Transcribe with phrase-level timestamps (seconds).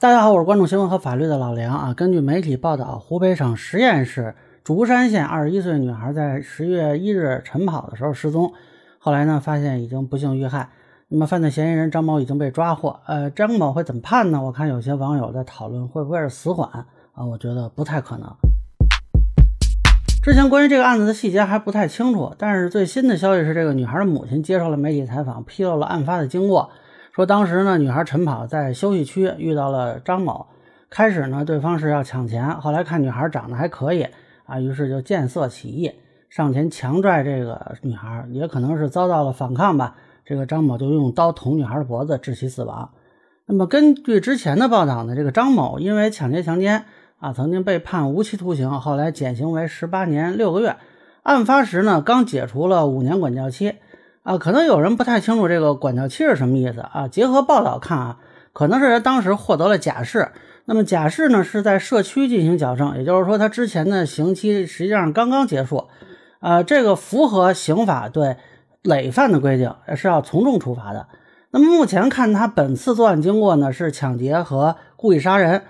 [0.00, 1.92] 大家好，我是关注新闻和法律的老梁啊。
[1.92, 4.34] 根据媒体报道，湖北省十堰市
[4.64, 8.50] 竹山县二十一岁女孩在十月一日晨跑的时候失踪，
[8.98, 10.70] 后来呢发现已经不幸遇害。
[11.08, 12.98] 那么犯罪嫌疑人张某已经被抓获。
[13.04, 14.42] 呃，张某会怎么判呢？
[14.42, 16.66] 我看有些网友在讨论会不会是死缓
[17.12, 17.22] 啊？
[17.22, 18.34] 我觉得不太可能。
[20.22, 26.70] 之前关于这个案子的细节还不太清楚，但是最新的消息是，这个女孩的母亲接受了媒体采访，披露了案发的经过。
[27.12, 30.46] 说当时呢，女孩晨跑在休息区遇到了张某。
[30.88, 34.06] 开始呢，对方是要抢钱，后来看女孩长得还可以
[34.44, 35.92] 啊，于是就见色起意，
[36.28, 38.26] 上前强拽这个女孩。
[38.32, 42.90] 也可能是遭到了反抗吧，这个张某就用刀捅女孩的脖子，致其死亡。
[43.46, 46.84] 那么根据之前的报道呢，这个张某因为抢劫强奸
[47.18, 50.76] 啊，曾经被判无期徒刑，后来减刑为十八年六个月。
[51.22, 53.74] 案发时呢，刚解除了五年管教期。
[54.22, 57.08] 啊，可能有人不太清楚这个管教期是什么意思啊？
[57.08, 58.18] 结合报道看啊，
[58.52, 60.28] 可能是他当时获得了假释。
[60.66, 65.88] 那么假释呢，是在社区进行矫正，也就是说他之前的刑期实际上刚刚结束。
[66.40, 68.36] 啊，这个符合刑法对
[68.82, 71.06] 累犯的规定，是要从重处罚的。
[71.50, 75.62] 那么目前看他本次作案经过呢，是抢劫和故意杀人，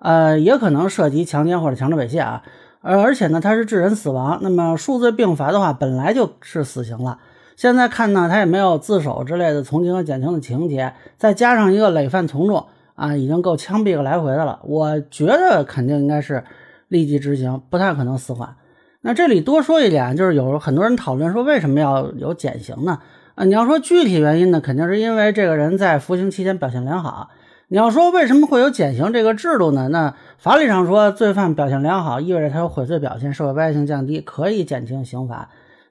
[0.00, 2.42] 呃，也可能涉及强奸或者强制猥亵啊。
[2.80, 7.18] 而而且呢，他是致人死亡，那么数罪并罚的话，本来就是死刑了。
[7.58, 14.60] 现在看呢，他也没有自首之类的从轻和减轻的情节，再加上一个累犯从重啊，已经够枪毙个来回的了。
[14.62, 16.44] 我觉得肯定应该是
[16.86, 18.54] 立即执行，不太可能死缓。
[19.00, 23.00] 那这里多说一点，就是有很多人讨论说为什么要有减刑呢？
[23.34, 27.30] 啊，你要说具体原因呢，肯定是因为这个人在服刑期间表现良好。
[27.66, 29.88] 你要说为什么会有减刑这个制度呢？
[29.88, 35.48] 那法律上说，罪犯表现良好，意味着他有悔罪表现，社会危害性降低，可以减轻刑罚。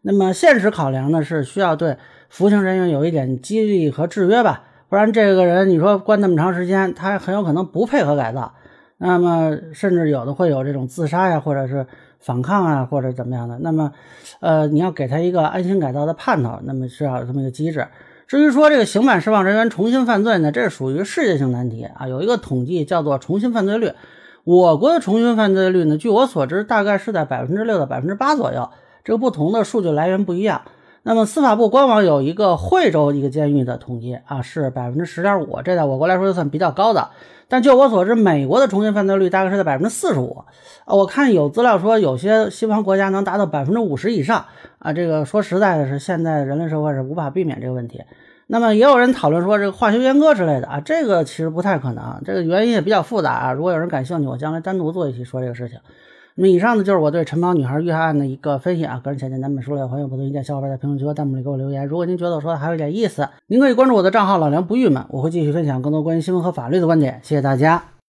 [0.09, 1.97] 那么现实考量呢，是需要对
[2.30, 8.53] 服刑人员有一点激励和制约吧，不然这个人你说关那么长时间，他很有可能不配合改造，
[9.00, 11.85] 那么甚至有的会有这种自杀呀，或者是
[12.22, 13.59] 反抗啊，或者怎么样的。
[13.59, 13.91] 那么，
[14.39, 17.85] 呃，你要给他一个安心改造的盼头，那么需要有这么一个机制。
[18.28, 23.91] 至于说这个刑满释放人员重新犯罪呢，这属于世界性难题啊，有一个统计叫做重新犯罪率，
[24.46, 28.69] 我国的重新犯罪率呢，据我所知，大概是在百分之六到百分之八左右。
[29.07, 30.63] 这个不同的数据来源不一样。
[31.03, 37.12] 那么司法部官网有一个惠州一个监狱的统计啊，是百分之十点五，这在我国来说就算比较高的。
[37.47, 40.46] 但就我所知，美国的重新犯罪率大概是在百分之四十五啊。
[40.94, 44.44] 我看有资料说，有些西方国家能达到百分之五十以上
[44.79, 44.91] 啊。
[44.91, 48.03] 这个说实在的，是现在人类社会是无法避免这个问题。
[48.47, 53.53] 那么也有人讨论说，这个化学阉割之类的啊，这个其实不太可能，这个原因也比较复杂啊。
[53.53, 55.79] 如果有人感兴趣，我将来单独做一期说这个事情。
[56.40, 59.02] 那么以上呢，就是我对晨跑女孩遇害案的一个分析啊。
[59.03, 61.84] 个人浅见难免疏漏，欢迎不同意见小伙伴在评论区和弹幕里给我留言。
[61.88, 67.20] 如果您觉得我说的还有点意思，您可以关注我的账号老梁不郁闷，我会继续分享更多关于新闻和法律的观点。
[67.24, 67.97] 谢谢大家。